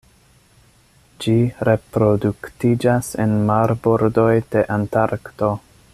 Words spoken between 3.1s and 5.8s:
en marbordoj de Antarkto.